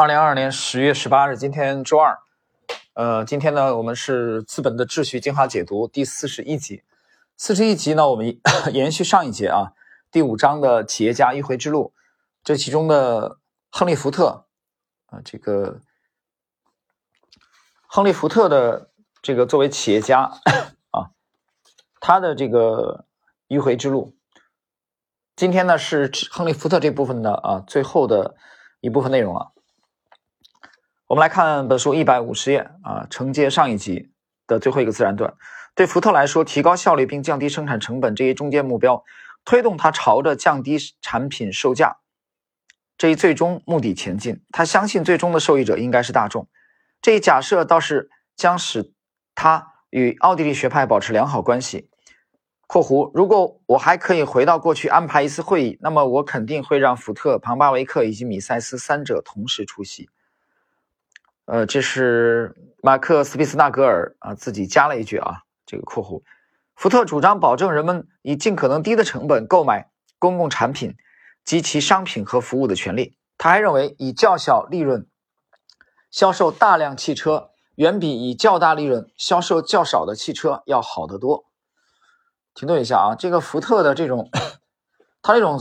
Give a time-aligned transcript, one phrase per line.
[0.00, 2.18] 二零二二年十月十八日，今天周二。
[2.94, 6.82] 呃，今天呢，我们是《资本的秩序》精华解读第四十一集。
[7.36, 8.40] 四十一集呢，我们
[8.72, 9.74] 延续上一节啊，
[10.10, 11.92] 第五章的企业家迂回之路。
[12.42, 14.46] 这其中的亨利·福特
[15.08, 15.82] 啊，这个
[17.86, 18.88] 亨利·福特的
[19.20, 20.32] 这个作为企业家
[20.92, 21.10] 啊，
[22.00, 23.04] 他的这个
[23.48, 24.16] 迂回之路。
[25.36, 28.34] 今天呢，是亨利·福特这部分的啊最后的
[28.80, 29.52] 一部分内容了。
[31.10, 34.12] 我们来看本书一百五十页啊，承接上一集
[34.46, 35.34] 的最后一个自然段。
[35.74, 39.02] 对福特来说，提高效率并降低生产成本这一中间目标，
[39.44, 41.96] 推动他朝着降低产品售价
[42.96, 44.40] 这一最终目的前进。
[44.52, 46.46] 他相信最终的受益者应该是大众。
[47.02, 48.92] 这一假设倒是将使
[49.34, 51.90] 他与奥地利学派保持良好关系。
[52.68, 60.08] （括弧）如果我还可以回到过去安排一次会议，那么我肯定会让福特、庞巴维克以及米塞斯三者同时出席。
[61.50, 66.22] 呃，这是马克·斯皮斯纳格尔啊自己加了一句啊，这个括弧，
[66.76, 70.94] 福特主张保证人们以尽可能低的成本购买公共产品
[71.44, 73.16] 及其商品和服务的权利。
[73.36, 75.08] 他还认为，以较小利润
[76.08, 81.46] 销售大量汽车，远比以较大利润销售较少的汽车要好得多。
[82.54, 84.30] 停顿一下啊，这个福特的这种
[85.20, 85.58] 他这种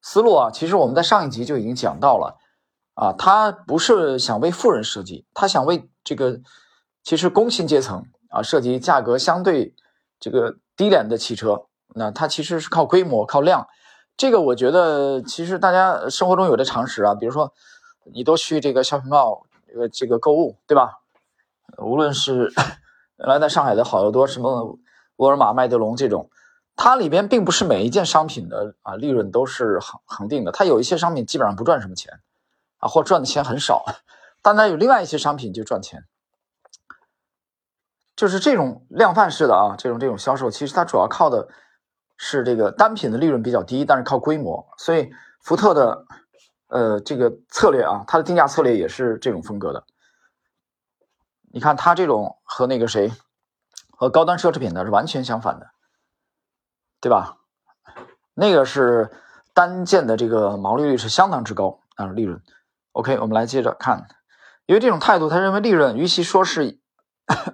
[0.00, 2.38] 思路啊，其实我们在上一集就已经讲到了。
[2.94, 6.40] 啊，他不是想为富人设计，他想为这个
[7.02, 9.74] 其实工薪阶层啊设计价格相对
[10.18, 11.66] 这个低廉的汽车。
[11.92, 13.66] 那它其实是靠规模、靠量。
[14.16, 17.52] 这个我觉得其实大家生活中有的常识啊，比如说
[18.12, 21.00] 你都去这个 shopping mall 这个这个购物，对吧？
[21.78, 22.52] 无论是
[23.16, 24.78] 原来在上海的好又多，什么
[25.16, 26.30] 沃尔玛、麦德龙这种，
[26.76, 32.20] 它里边并不是每一件商品的啊利润都是恒恒定的，它有一些商品基本上不赚什么钱。
[32.80, 33.84] 啊，或赚的钱很少，
[34.42, 36.04] 但它有另外一些商品就赚钱，
[38.16, 41.48] 就是这种量贩式的啊，这种这种销售，其实它主要靠的
[42.16, 44.66] 是这个单品的利润比较低，但是靠规模。
[44.76, 46.04] 所以福特的
[46.68, 49.84] 呃这个策略啊，它的定价策略也是这种风格的。
[51.52, 53.12] 你看它这种和那个谁
[53.90, 55.70] 和高端奢侈品的是完全相反的，
[57.00, 57.38] 对吧？
[58.34, 59.10] 那个是
[59.52, 62.40] 单件的这个毛利率是相当之高啊，利润。
[63.00, 64.08] OK，我们来接着看，
[64.66, 66.78] 因为这种态度，他认为利润与其说是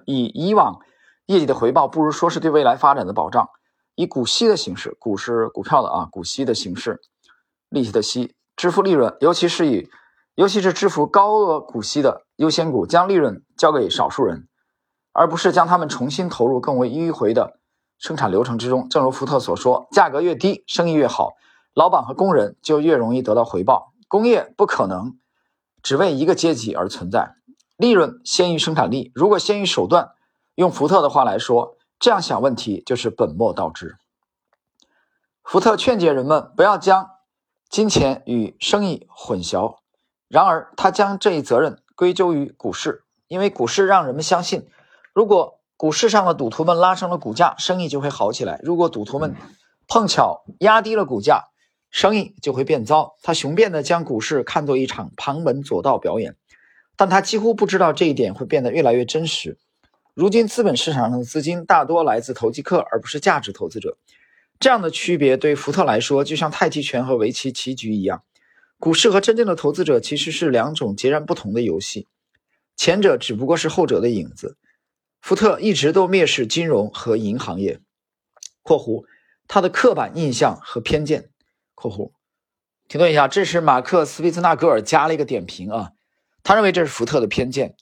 [0.05, 0.81] 以以往
[1.25, 3.47] 业绩的回报，不如说是对未来发展的保障。
[3.95, 6.99] 以股息的形式，股是股票的啊，股息的形式，
[7.69, 9.89] 利息的息，支付利润，尤其是以
[10.35, 14.49] 尤其是支付高额股息的优先股，将利润交给少数人，
[15.13, 17.57] 而不是将他们重新投入更为迂回的
[17.97, 18.89] 生产流程之中。
[18.89, 21.35] 正如福特所说，价格越低，生意越好，
[21.73, 23.93] 老板和工人就越容易得到回报。
[24.09, 25.17] 工业不可能。
[25.81, 27.35] 只为一个阶级而存在，
[27.77, 29.11] 利润先于生产力。
[29.15, 30.11] 如果先于手段，
[30.55, 33.97] 用福特的话来说，这样想问题就是本末倒置。
[35.43, 37.11] 福特劝诫人们不要将
[37.69, 39.77] 金钱与生意混淆，
[40.27, 44.67] 然而他将这一责任归咎于股市，因为股市让人们相信，
[45.13, 49.35] 如果股市上的赌徒们拉升了股价，生意就会好起来；如果赌徒们
[49.87, 51.45] 碰巧压低了股价，
[51.89, 53.15] 生意就会变糟。
[53.21, 56.35] 他雄辩地将股市看作一场旁门左道表演，
[56.95, 59.57] 但他几乎不知道这一点会变得越来越真实。
[60.13, 63.97] 如今资本市场上的资金大多来自投机客，而不是价值投资者。
[64.59, 68.23] 这样的区别对福特来说，就像太极拳和围棋棋局一样。
[68.79, 72.07] 股市和真正的投资者其实是两种截然不同的游戏，
[72.75, 74.57] 前者只不过是后者的影子。
[75.21, 77.79] 福特一直都蔑视金融和银行业
[78.63, 79.05] （括弧
[79.47, 81.29] 他的刻板印象和偏见）。
[81.77, 82.11] 括弧，
[82.87, 85.91] 停顿一下，这是马克·斯皮兹纳格尔加了一个点评啊，
[86.41, 87.75] 他认为这是福特的偏见。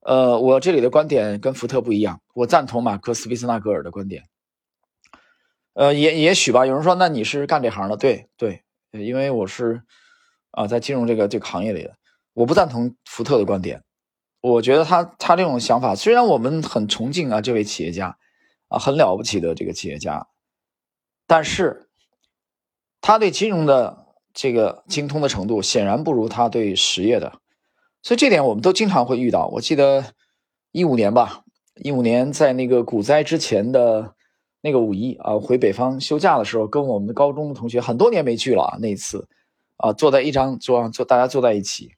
[0.00, 4.24] 呃，我这里的观点跟福特不一样，我赞同马克·斯皮兹纳格尔的观点。
[5.72, 7.96] 呃，也也许吧，有人说，那你是干这行的？
[7.96, 9.80] 对对，因为我是
[10.50, 11.96] 啊，在金融这个这个行业里的，
[12.34, 13.82] 我不赞同福特的观点。
[14.42, 18.18] 我觉得他他这种想法，虽然我们很崇敬啊这位企业家
[18.68, 20.26] 啊，很了不起的这个企业家，
[21.26, 21.86] 但是。
[23.00, 27.40] 他对金融的这个精通的程度显然不如他对实业的，
[28.02, 29.46] 所以这点我们都经常会遇到。
[29.48, 30.04] 我记得
[30.70, 31.42] 一五年吧，
[31.76, 34.14] 一五年在那个股灾之前的
[34.60, 39.26] 那个五一啊，回北方休假的时候，跟我们的高中的同学很多年没聚了啊，那一次
[39.76, 41.94] 啊，坐在一张桌上，坐大家坐在一起，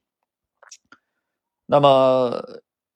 [1.65, 2.43] 那么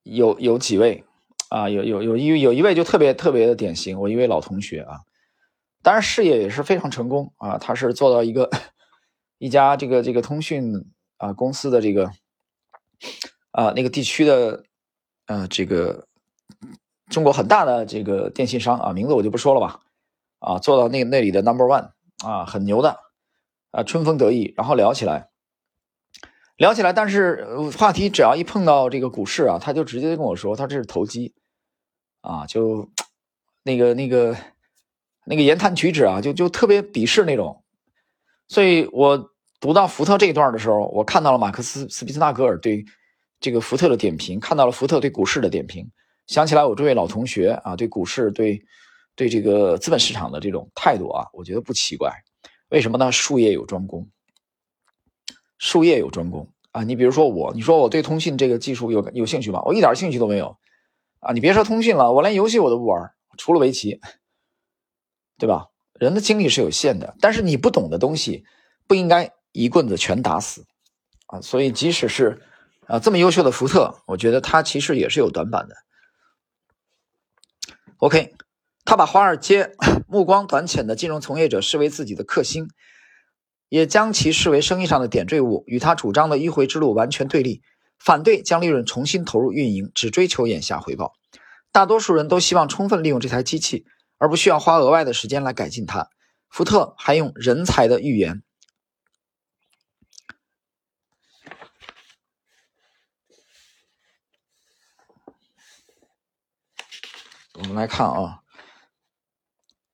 [0.03, 1.03] 有有几位
[1.49, 5.01] 啊，有有有一有一位就特别特别的典型，我一位老同学啊。
[5.87, 7.57] 当然，事业也是非常成功啊！
[7.57, 8.49] 他是做到一个
[9.37, 10.73] 一家这个这个通讯
[11.15, 12.11] 啊公司的这个
[13.51, 14.65] 啊那个地区的
[15.27, 16.05] 呃这个
[17.09, 19.79] 中国很大的这个电信商啊，名字我就不说了吧，
[20.39, 21.91] 啊做到那那里的 number one
[22.21, 22.99] 啊，很牛的
[23.71, 25.29] 啊，春风得意，然后聊起来，
[26.57, 27.47] 聊起来，但是
[27.77, 31.33] 话题只要一碰到这个股市啊，他就直接跟我说他这是投机
[32.19, 32.89] 啊，就
[33.63, 34.35] 那个那个
[35.27, 37.63] 那个言谈举止啊，就就特别鄙视那种，
[38.47, 39.31] 所以我。
[39.59, 42.85] 读到福特这一段的时候，我看到了马克思·斯皮斯纳格尔对
[43.39, 45.89] 这个福特的点评，看到了福特对股市的点评，
[46.27, 48.61] 想起来我这位老同学啊，对股市、对
[49.15, 52.13] 对这个资本市场的这种态度啊，我觉得不奇怪。
[52.69, 53.11] 为什么呢？
[53.11, 54.07] 术业有专攻，
[55.57, 56.83] 术业有专攻啊！
[56.83, 59.63] 你比如说我，你说我对通信这个技术有有兴趣吗？
[59.65, 60.55] 我一点兴趣都没有
[61.19, 61.33] 啊！
[61.33, 63.99] 你别说通信了，我连游戏我都不玩，除了围棋，
[65.37, 65.67] 对吧？
[65.93, 68.43] 人的精力是有限的，但是你不懂的东西
[68.87, 69.31] 不应该。
[69.53, 70.67] 一棍子全打死，
[71.25, 72.43] 啊，所以即使是
[72.85, 75.75] 啊这么优秀的福特，我觉得他其实也是有短板的。
[77.97, 78.35] OK，
[78.85, 79.71] 他把华尔街
[80.07, 82.69] 目光短浅的金融从业者视为自己的克星，
[83.67, 87.63] 也将其视为生意上的点缀物，与他主张的迂回之路完全对立，
[87.97, 91.13] 反对将利润重新投入运营，只追求眼下回报。
[91.71, 93.87] 大多数人都希望充分利用这台机器，
[94.17, 96.09] 而不需要花额外的时间来改进它。
[96.49, 98.43] 福特还用人才的预言。
[107.53, 108.43] 我们来看啊，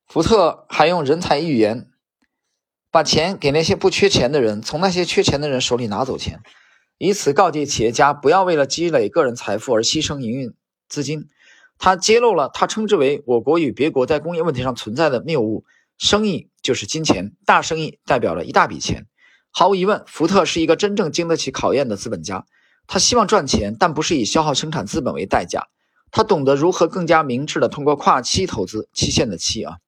[0.06, 1.90] 福特还用人才预言，
[2.90, 6.42] 把钱给那些不缺钱的人，从那些缺钱的人手里拿走钱，
[6.98, 10.54] 以此告诫企业家不要为了积累个人财富而牺牲营运
[10.88, 11.30] 资金。
[11.78, 15.64] 他揭露了他称之为我国与别国在工业问题上存在的谬误：
[15.98, 19.06] 生意就是金钱，大生意代表了一大笔钱。
[19.50, 22.46] 毫无疑问，福特是一个真正经得起考验的资本家。
[22.86, 25.68] 他希望赚钱，但不是以消耗生产资本为代价。
[26.10, 29.78] 他懂得如何更加明智地通过跨期投资期限的期啊，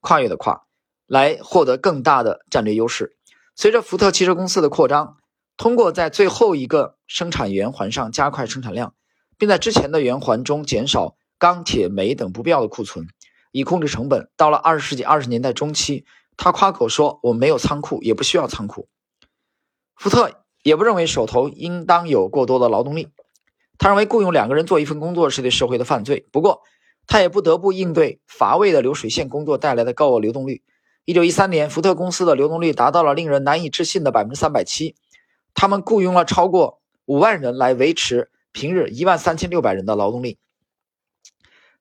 [0.00, 0.62] 跨越的跨，
[1.06, 3.16] 来获得更大的战略优势。
[3.54, 5.16] 随着福特汽车公司的扩张，
[5.56, 8.94] 通过在最后一个生产圆环上加快生产量，
[9.36, 13.06] 并在之前的圆环中减少钢铁、煤等不必要的库存，
[13.52, 14.28] 以控制成本。
[14.36, 16.04] 到了二十世纪二十年代中期，
[16.36, 18.88] 他夸口说：“我没有仓库，也不需要仓库。”
[19.96, 23.08] 福特也不认为手头应当有过多的劳动力。
[23.78, 26.62] 他认为雇佣两个人做一份工作是对社会的犯罪，不过
[27.06, 30.62] 他也不得不应对乏味的流水线工作带来的高额流动率。
[31.04, 34.96] 一九一三年，福特公司的流动率达到了令人难以置信的百分之三百七，
[35.54, 40.38] 他们雇佣了超过五万人来维持平日一万三千六百人的劳动力。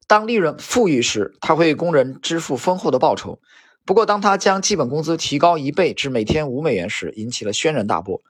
[0.08, 3.40] 当利润富裕时，他会为工人支付丰厚的报酬。
[3.86, 8.22] 不过，当他将基本工资提高一倍至每天五美元时，引起了轩然大波。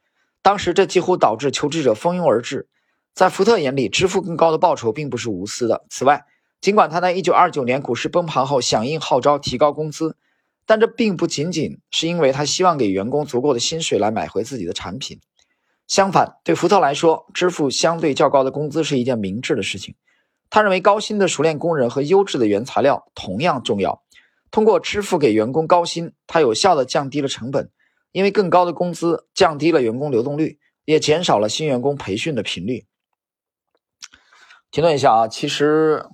[0.42, 2.68] 当时，这几乎导致求职者蜂拥而至。
[3.14, 5.86] 在福特眼里，支付更高的报酬并不是无私的。
[5.90, 6.26] 此外，
[6.62, 10.16] 尽管他在1929年股市崩盘后响应号召提高工资，
[10.66, 15.20] 但这并不仅仅是因为他希望给员工足够的薪水来买回自己的产品。
[15.88, 19.96] 相反，对福特来说，支付相对较高的工资是一件明智的事情。
[20.50, 24.04] 他认为高薪的熟练工人和优质的原材料同样重要。
[24.50, 27.70] 通过支付给员工高薪，他有效地降低了成本，
[28.14, 32.86] 因为更高的工资降低了员工流动率，也减少了新员工培训的频率。
[34.72, 36.06] 停顿一下啊，其实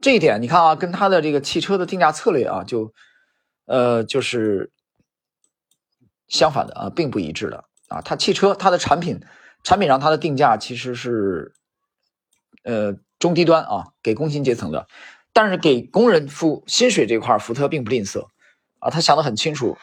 [0.00, 2.92] 这一点你看啊，跟他的这个汽车的定价策略啊，就
[3.66, 4.72] 呃就是
[6.26, 8.00] 相反的啊，并不一致的啊。
[8.00, 9.20] 他汽车它的产品
[9.62, 11.52] 产品上它的定价其实是
[12.62, 12.94] 呃
[13.24, 14.86] 中低端啊，给工薪阶层的，
[15.32, 18.26] 但是给工人付薪水这块，福特并不吝啬
[18.80, 19.78] 啊，他想的很清楚，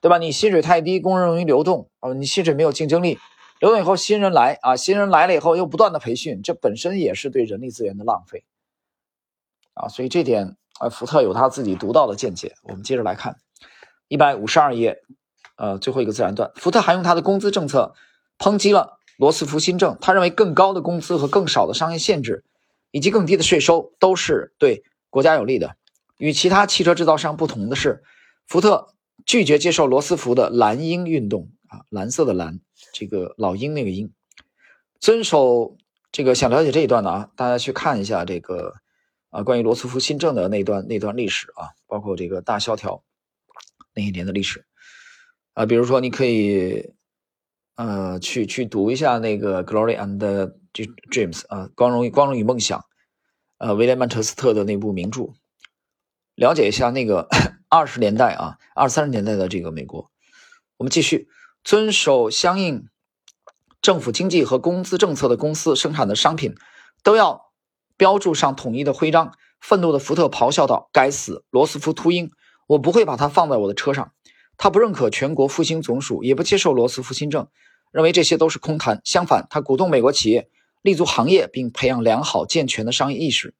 [0.00, 0.18] 对吧？
[0.18, 3.20] 你薪水太低，工人容易流动啊，你薪水没有竞争力。
[3.60, 8.42] 流动以后，新人来啊，新人来了以后又不断的培训，这本身也是对人力资源的浪费
[9.74, 12.56] 啊，所以这点啊，福特有他自己独到的见解。
[12.64, 13.36] 我们接着来看
[14.08, 15.04] 一百五十二页，
[15.54, 17.94] 呃，最后一个自然段，福特还用他的工资政策
[18.40, 19.96] 抨击了罗斯福新政。
[20.00, 22.42] 他认为更高的工资和更少的商业限制，
[22.96, 25.76] 以及更低的税收都是对国家有利的。
[26.16, 28.02] 与其他汽车制造商不同的是，
[28.46, 28.94] 福特
[29.26, 32.58] 拒绝接受罗斯福的蓝鹰运动啊，蓝色的蓝。
[32.94, 34.14] 这个老鹰那个鹰，
[34.98, 35.76] 遵守
[36.10, 38.72] 这个想了解这一段的啊，大家去看一下这个
[39.28, 43.04] 啊，关于罗斯福新政的那段那段历史啊，包括这个大萧条
[43.94, 44.64] 那一年的历史
[45.52, 46.94] 啊，比如说你可以
[47.74, 50.16] 呃去去读一下那个《Glory and
[50.84, 52.84] Dreams》啊，光荣与光荣与梦想，
[53.58, 55.34] 呃，威廉曼彻斯特的那部名著，
[56.34, 57.28] 了解一下那个
[57.70, 60.10] 二十年代啊，二三十年代的这个美国。
[60.76, 61.28] 我们继续。
[61.64, 62.86] 遵守相应
[63.82, 66.54] 政府经济和工资政策的公司生产的商品
[67.02, 67.52] 都要
[67.96, 69.34] 标注上统一的徽章。
[69.60, 72.30] 愤怒的福特咆哮道：“该死，罗斯福秃鹰！
[72.68, 74.12] 我不会把它放在我的车上。”
[74.56, 77.48] 他不认可全国复兴总署，也不接受罗斯福新政，
[77.90, 79.00] 认为这些都是空谈。
[79.04, 80.48] 相反，他鼓动美国企业
[80.86, 83.54] 立足行业，并培养良好健全的商业意识。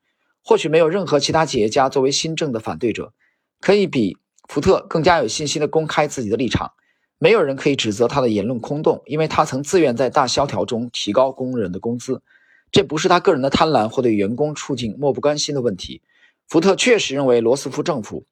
[0.44, 3.12] 或许没有任何其他企业家作为新政的反对者，
[3.60, 4.16] 可以比
[4.48, 6.70] 福特更加有信心地公开自己的立场。
[7.18, 12.22] 没有人可以指责他的言论空洞，因为他曾自愿在大萧条中提高工人的工资。
[12.70, 16.02] 这不是他个人的贪婪或对员工处境漠不关心的问题。
[16.46, 18.24] 福特确实认为罗斯福政府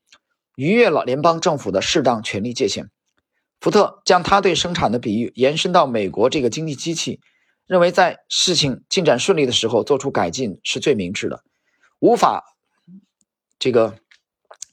[0.54, 2.90] 逾越了联邦政府的适当权力界限。
[3.60, 7.18] 福特将他对生产的比喻延伸到美国这个经济机器，
[7.66, 11.42] 认为在事情进展顺利的时候做出改进是最明智的，
[11.99, 12.44] 无法
[13.59, 13.97] 这个，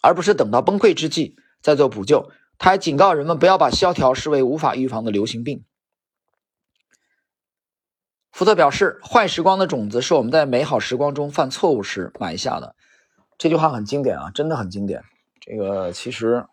[0.02, 2.32] 而不是等到崩溃之际再做补救。
[2.58, 5.64] 他还警告人们不要把萧条视为无法预防的流行病。
[8.32, 12.76] 福特表示：“坏时光的种子是我们在美好时光中犯错误时埋下的。”
[13.38, 15.04] 这句话很经典啊，真的很经典。
[15.40, 16.46] 这个其实，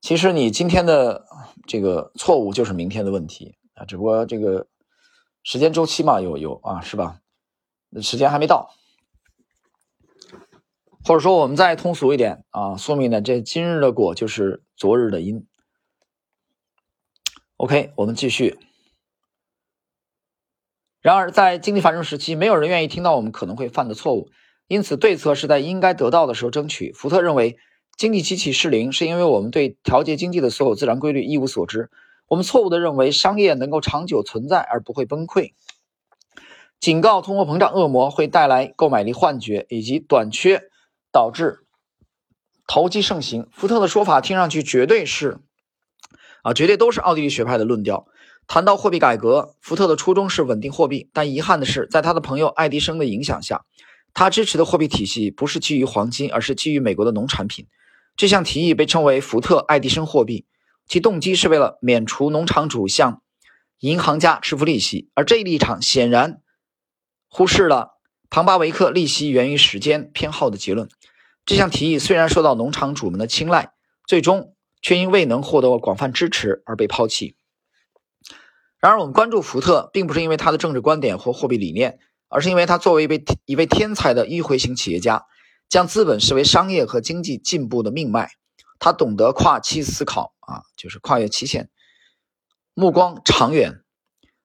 [0.00, 1.24] 其实你今天的
[1.66, 4.66] 这个错误就是明天的问题啊，只不过这个
[5.42, 7.20] 时间周期嘛，有有啊，是吧？
[8.00, 8.70] 时间还没到，
[11.04, 15.46] 或者说我们再通俗一点啊，说明呢，这今日的果就是昨日的因。
[17.56, 18.58] OK，我们继续。
[21.00, 24.30] 然而，在经济繁荣时期，没有人愿意听到我们可能会犯的错误。
[24.68, 26.92] 因此，对策是在应该得到的时候争取。
[26.92, 27.58] 福特认为，
[27.98, 31.90] 经济机器失灵是因为我们对调节经济的所有自然规律一无所知。
[32.32, 35.52] 我们错误地认为商业能够长久存在而不会崩溃，
[36.80, 40.62] 警告通货膨胀恶魔会带来购买力幻觉以及短缺，
[41.12, 41.66] 导致
[42.66, 43.46] 投机盛行。
[43.52, 45.40] 福特的说法听上去绝对是，
[46.42, 48.06] 啊，绝对都是奥地利学派的论调。
[48.46, 53.66] 谈到货币改革，福特的初衷是稳定货币，但遗憾的是，在他的朋友爱迪生的影响下。
[54.14, 57.66] 他支持的货币体系不是基于黄金，而是基于美国的农产品。
[58.16, 60.46] 这项提议被称为福特爱迪生货币，
[60.92, 63.22] 其动机是为了免除农场主向
[63.78, 65.08] 银行家支付利息。
[65.14, 66.42] 而这一立场显然
[67.28, 67.92] 忽视了
[68.28, 70.90] 庞巴维克利息源于时间偏好的结论。
[71.46, 73.72] 这项提议虽然受到农场主们的青睐，
[74.06, 77.36] 最终却因未能获得广泛支持而被抛弃。
[78.78, 82.00] 然而，我们关注福特，并不是因为他的政治观点或货币理念。
[82.28, 85.24] 而是因为他作为一位一位天才的迂回型企业家，
[85.70, 88.32] 将资本视为商业和经济进步的命脉。
[88.82, 91.70] 他懂得跨期思考啊，就是跨越期限，
[92.74, 93.84] 目光长远。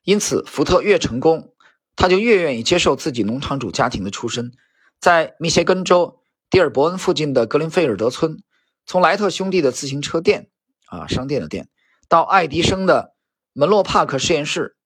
[0.04, 1.56] 因此，福特越成功，
[1.96, 4.52] 他就越愿意接受自己农场主家庭的出身。
[5.00, 8.44] 在密歇根州迪尔伯恩附近的格林菲尔德村，
[8.86, 10.52] 从莱特兄弟的自行车店
[10.86, 11.70] 啊商店的店，
[12.08, 13.16] 到爱迪生的
[13.54, 14.78] 门洛帕克实验室，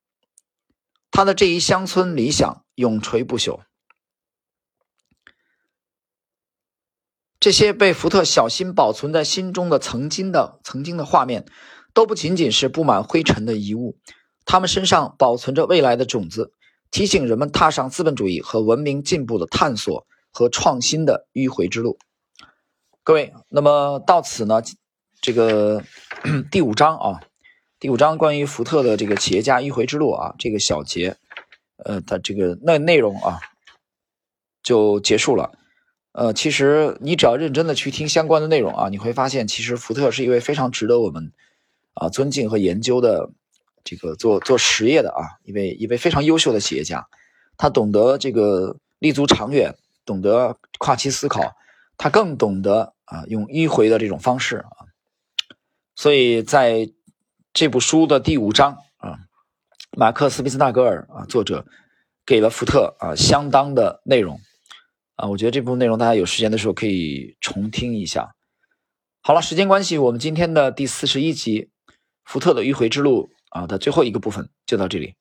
[1.12, 2.64] 他的这一乡村理想。
[2.76, 3.60] 永垂不朽。
[7.42, 11.44] 这些被福特小心保存在心中的曾经的曾经的画面，
[11.92, 13.98] 都不仅仅是布满灰尘的遗物，
[14.46, 16.54] 他们身上保存着未来的种子，
[16.92, 21.98] 提醒人们踏上资本主义和文明进步的探索和创新的迂回之路。
[23.04, 24.62] 各位，那么到此呢，
[25.20, 25.82] 这个
[26.52, 27.22] 第五章啊，
[27.80, 31.18] 第五章关于福特的这个企业家迂回之路啊，这个小节。
[31.84, 33.40] 呃，它这个那内容啊，
[34.62, 35.52] 就结束了。
[36.14, 41.32] 呃，其实你只要认真的去听相关的内容啊，你会发现，其实福特是一位非常值得我们
[41.94, 43.30] 啊尊敬和研究的
[43.84, 47.08] 这个做做实业的啊一位一位非常优秀的企业家。
[47.58, 49.76] 他懂得这个立足长远，
[50.06, 51.56] 懂得跨期思考，
[51.98, 54.88] 他更懂得啊用迂回的这种方式啊。
[55.96, 56.90] 所以在
[57.54, 59.20] 这部书的第五章啊。
[59.98, 61.66] 马克·斯皮斯纳格尔啊，作者
[62.26, 64.40] 给了福特啊相当的内容
[65.22, 68.34] 啊，我觉得这部分内容大家有时间的时候可以重听一下。
[69.22, 71.62] 好了，时间关系，我们今天的第四十一集
[72.26, 75.14] 《福特的迂回之路》啊的最后一个部分就到这里。